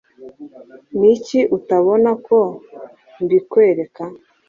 N'iki 0.99 1.39
utabona 1.57 2.11
ko 2.25 2.39
mbikwereka 3.23 4.03